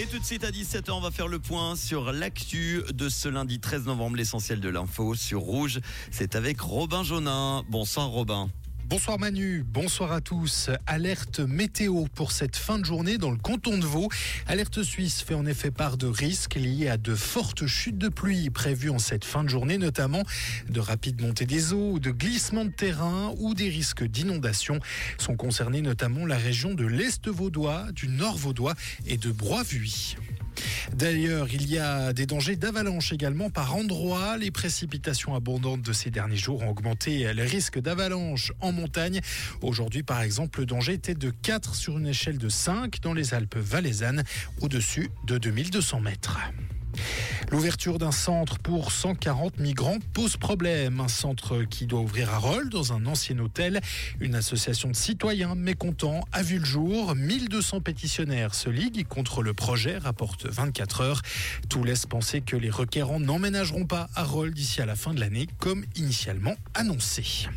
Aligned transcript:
Et 0.00 0.06
tout 0.06 0.20
de 0.20 0.24
suite 0.24 0.44
à 0.44 0.52
17h, 0.52 0.92
on 0.92 1.00
va 1.00 1.10
faire 1.10 1.26
le 1.26 1.40
point 1.40 1.74
sur 1.74 2.12
l'actu 2.12 2.84
de 2.94 3.08
ce 3.08 3.28
lundi 3.28 3.58
13 3.58 3.86
novembre, 3.86 4.14
l'essentiel 4.14 4.60
de 4.60 4.68
l'info 4.68 5.16
sur 5.16 5.40
Rouge. 5.40 5.80
C'est 6.12 6.36
avec 6.36 6.60
Robin 6.60 7.02
Jonin. 7.02 7.64
Bonsoir 7.68 8.06
Robin. 8.06 8.48
Bonsoir 8.88 9.18
Manu, 9.18 9.66
bonsoir 9.68 10.12
à 10.12 10.22
tous. 10.22 10.70
Alerte 10.86 11.40
météo 11.40 12.06
pour 12.14 12.32
cette 12.32 12.56
fin 12.56 12.78
de 12.78 12.86
journée 12.86 13.18
dans 13.18 13.30
le 13.30 13.36
canton 13.36 13.76
de 13.76 13.84
Vaud. 13.84 14.08
Alerte 14.46 14.82
suisse 14.82 15.20
fait 15.20 15.34
en 15.34 15.44
effet 15.44 15.70
part 15.70 15.98
de 15.98 16.06
risques 16.06 16.54
liés 16.54 16.88
à 16.88 16.96
de 16.96 17.14
fortes 17.14 17.66
chutes 17.66 17.98
de 17.98 18.08
pluie 18.08 18.48
prévues 18.48 18.88
en 18.88 18.98
cette 18.98 19.26
fin 19.26 19.44
de 19.44 19.50
journée, 19.50 19.76
notamment 19.76 20.22
de 20.70 20.80
rapides 20.80 21.20
montées 21.20 21.44
des 21.44 21.74
eaux, 21.74 21.98
de 21.98 22.10
glissements 22.10 22.64
de 22.64 22.70
terrain 22.70 23.34
ou 23.36 23.52
des 23.52 23.68
risques 23.68 24.04
d'inondation. 24.04 24.80
Sont 25.18 25.36
concernés 25.36 25.82
notamment 25.82 26.24
la 26.24 26.38
région 26.38 26.72
de 26.72 26.86
l'Est 26.86 27.28
vaudois, 27.28 27.92
du 27.92 28.08
Nord 28.08 28.38
vaudois 28.38 28.74
et 29.06 29.18
de 29.18 29.30
Broivuy. 29.30 30.16
D'ailleurs, 30.94 31.48
il 31.52 31.70
y 31.70 31.78
a 31.78 32.12
des 32.12 32.26
dangers 32.26 32.56
d'avalanche 32.56 33.12
également 33.12 33.50
par 33.50 33.76
endroits. 33.76 34.36
Les 34.36 34.50
précipitations 34.50 35.34
abondantes 35.34 35.82
de 35.82 35.92
ces 35.92 36.10
derniers 36.10 36.36
jours 36.36 36.62
ont 36.62 36.70
augmenté 36.70 37.32
les 37.32 37.44
risques 37.44 37.78
d'avalanche 37.78 38.52
en 38.60 38.72
montagne. 38.72 39.20
Aujourd'hui, 39.62 40.02
par 40.02 40.22
exemple, 40.22 40.60
le 40.60 40.66
danger 40.66 40.94
était 40.94 41.14
de 41.14 41.30
4 41.30 41.74
sur 41.74 41.98
une 41.98 42.06
échelle 42.06 42.38
de 42.38 42.48
5 42.48 43.00
dans 43.00 43.14
les 43.14 43.34
Alpes 43.34 43.56
valaisannes, 43.56 44.24
au-dessus 44.60 45.10
de 45.26 45.38
2200 45.38 46.00
mètres. 46.00 46.38
L'ouverture 47.50 47.98
d'un 47.98 48.12
centre 48.12 48.58
pour 48.58 48.92
140 48.92 49.58
migrants 49.58 49.96
pose 50.12 50.36
problème. 50.36 51.00
Un 51.00 51.08
centre 51.08 51.62
qui 51.62 51.86
doit 51.86 52.00
ouvrir 52.00 52.30
à 52.30 52.36
Rolles, 52.36 52.68
dans 52.68 52.92
un 52.92 53.06
ancien 53.06 53.38
hôtel. 53.38 53.80
Une 54.20 54.34
association 54.34 54.90
de 54.90 54.94
citoyens 54.94 55.54
mécontents 55.54 56.24
a 56.32 56.42
vu 56.42 56.58
le 56.58 56.66
jour. 56.66 57.14
1200 57.14 57.80
pétitionnaires 57.80 58.54
se 58.54 58.68
liguent 58.68 59.06
contre 59.06 59.42
le 59.42 59.54
projet, 59.54 59.96
rapporte 59.96 60.46
24 60.46 61.00
heures. 61.00 61.22
Tout 61.70 61.84
laisse 61.84 62.04
penser 62.04 62.42
que 62.42 62.56
les 62.56 62.70
requérants 62.70 63.20
n'emménageront 63.20 63.86
pas 63.86 64.10
à 64.14 64.24
Rolles 64.24 64.52
d'ici 64.52 64.82
à 64.82 64.86
la 64.86 64.94
fin 64.94 65.14
de 65.14 65.20
l'année, 65.20 65.46
comme 65.58 65.86
initialement 65.96 66.54
annoncé. 66.74 67.48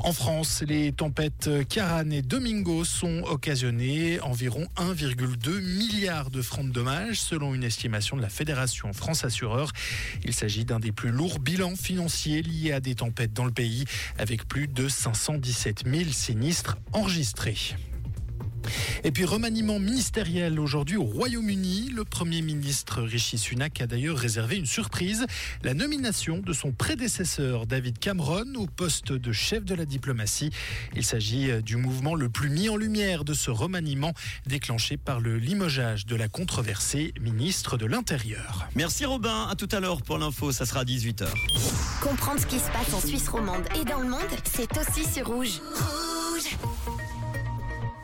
En 0.00 0.12
France, 0.12 0.62
les 0.66 0.92
tempêtes 0.92 1.50
Karan 1.68 2.10
et 2.10 2.22
Domingo 2.22 2.84
sont 2.84 3.22
occasionnées 3.24 4.20
environ 4.20 4.66
1,2 4.76 5.60
milliard 5.60 6.30
de 6.30 6.42
francs 6.42 6.66
de 6.66 6.70
dommages, 6.70 7.20
selon 7.20 7.54
une 7.54 7.64
estimation 7.64 8.16
de 8.16 8.22
la 8.22 8.28
Fédération 8.28 8.92
France 8.92 9.24
Assureur. 9.24 9.72
Il 10.24 10.32
s'agit 10.32 10.64
d'un 10.64 10.80
des 10.80 10.92
plus 10.92 11.10
lourds 11.10 11.38
bilans 11.38 11.76
financiers 11.76 12.42
liés 12.42 12.72
à 12.72 12.80
des 12.80 12.94
tempêtes 12.94 13.32
dans 13.32 13.44
le 13.44 13.52
pays, 13.52 13.84
avec 14.18 14.46
plus 14.46 14.68
de 14.68 14.88
517 14.88 15.84
000 15.86 16.10
sinistres 16.12 16.76
enregistrés. 16.92 17.56
Et 19.06 19.12
puis 19.12 19.24
remaniement 19.24 19.78
ministériel 19.78 20.58
aujourd'hui 20.58 20.96
au 20.96 21.04
Royaume-Uni. 21.04 21.92
Le 21.94 22.04
Premier 22.04 22.42
ministre 22.42 23.02
Rishi 23.02 23.38
Sunak 23.38 23.80
a 23.80 23.86
d'ailleurs 23.86 24.18
réservé 24.18 24.56
une 24.56 24.66
surprise, 24.66 25.26
la 25.62 25.74
nomination 25.74 26.38
de 26.38 26.52
son 26.52 26.72
prédécesseur 26.72 27.66
David 27.66 28.00
Cameron 28.00 28.56
au 28.56 28.66
poste 28.66 29.12
de 29.12 29.30
chef 29.30 29.64
de 29.64 29.76
la 29.76 29.84
diplomatie. 29.84 30.50
Il 30.96 31.04
s'agit 31.04 31.52
euh, 31.52 31.60
du 31.62 31.76
mouvement 31.76 32.16
le 32.16 32.28
plus 32.28 32.50
mis 32.50 32.68
en 32.68 32.76
lumière 32.76 33.22
de 33.22 33.32
ce 33.32 33.52
remaniement 33.52 34.12
déclenché 34.44 34.96
par 34.96 35.20
le 35.20 35.38
limogeage 35.38 36.06
de 36.06 36.16
la 36.16 36.26
controversée 36.26 37.14
ministre 37.20 37.76
de 37.76 37.86
l'Intérieur. 37.86 38.68
Merci 38.74 39.04
Robin, 39.04 39.46
à 39.48 39.54
tout 39.54 39.68
à 39.70 39.78
l'heure 39.78 40.02
pour 40.02 40.18
l'info, 40.18 40.50
ça 40.50 40.66
sera 40.66 40.80
à 40.80 40.84
18h. 40.84 41.28
Comprendre 42.02 42.40
ce 42.40 42.46
qui 42.46 42.58
se 42.58 42.70
passe 42.72 42.92
en 42.92 43.06
Suisse 43.06 43.28
romande 43.28 43.62
et 43.80 43.84
dans 43.84 44.00
le 44.00 44.08
monde, 44.08 44.20
c'est 44.52 44.76
aussi 44.76 45.08
sur 45.08 45.28
Rouge. 45.28 45.60
Rouge 45.62 46.05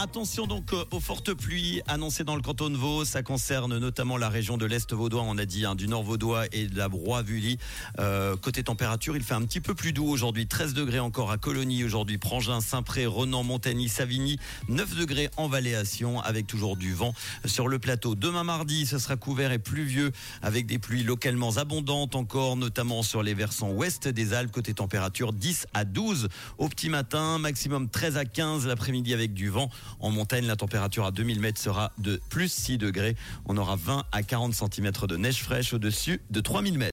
Attention 0.00 0.46
donc 0.46 0.72
euh, 0.74 0.84
aux 0.92 1.00
fortes 1.00 1.34
pluies 1.34 1.82
annoncées 1.88 2.22
dans 2.22 2.36
le 2.36 2.40
canton 2.40 2.70
de 2.70 2.76
Vaud. 2.76 3.04
Ça 3.04 3.24
concerne 3.24 3.78
notamment 3.78 4.16
la 4.16 4.28
région 4.28 4.56
de 4.56 4.64
l'Est 4.64 4.92
vaudois, 4.92 5.22
on 5.22 5.36
a 5.38 5.44
dit, 5.44 5.64
hein, 5.64 5.74
du 5.74 5.88
Nord 5.88 6.04
vaudois 6.04 6.44
et 6.52 6.68
de 6.68 6.78
la 6.78 6.88
Broye-Vully. 6.88 7.58
Euh, 7.98 8.36
côté 8.36 8.62
température, 8.62 9.16
il 9.16 9.24
fait 9.24 9.34
un 9.34 9.42
petit 9.42 9.60
peu 9.60 9.74
plus 9.74 9.92
doux 9.92 10.06
aujourd'hui. 10.06 10.46
13 10.46 10.72
degrés 10.72 11.00
encore 11.00 11.32
à 11.32 11.36
Colonie 11.36 11.82
aujourd'hui. 11.82 12.16
Prangin, 12.16 12.60
Saint-Pré, 12.60 13.06
Renan, 13.06 13.42
Montagny, 13.42 13.88
Savigny. 13.88 14.38
9 14.68 14.94
degrés 14.94 15.30
en 15.36 15.48
Valéation 15.48 16.20
avec 16.20 16.46
toujours 16.46 16.76
du 16.76 16.94
vent 16.94 17.12
sur 17.44 17.66
le 17.66 17.80
plateau. 17.80 18.14
Demain 18.14 18.44
mardi, 18.44 18.86
ce 18.86 19.00
sera 19.00 19.16
couvert 19.16 19.50
et 19.50 19.58
pluvieux 19.58 20.12
avec 20.42 20.66
des 20.66 20.78
pluies 20.78 21.02
localement 21.02 21.56
abondantes 21.56 22.14
encore, 22.14 22.56
notamment 22.56 23.02
sur 23.02 23.24
les 23.24 23.34
versants 23.34 23.72
ouest 23.72 24.06
des 24.06 24.32
Alpes. 24.32 24.52
Côté 24.52 24.74
température, 24.74 25.32
10 25.32 25.66
à 25.74 25.84
12 25.84 26.28
au 26.58 26.68
petit 26.68 26.88
matin, 26.88 27.38
maximum 27.38 27.88
13 27.88 28.16
à 28.16 28.24
15 28.24 28.64
l'après-midi 28.64 29.12
avec 29.12 29.34
du 29.34 29.48
vent. 29.48 29.68
En 30.00 30.10
montagne, 30.10 30.46
la 30.46 30.56
température 30.56 31.04
à 31.04 31.10
2000 31.10 31.40
mètres 31.40 31.60
sera 31.60 31.92
de 31.98 32.20
plus 32.28 32.50
6 32.50 32.78
degrés. 32.78 33.16
On 33.46 33.56
aura 33.56 33.76
20 33.76 34.04
à 34.12 34.22
40 34.22 34.54
cm 34.54 34.90
de 35.08 35.16
neige 35.16 35.42
fraîche 35.42 35.72
au-dessus 35.72 36.20
de 36.30 36.40
3000 36.40 36.78
mètres. 36.78 36.86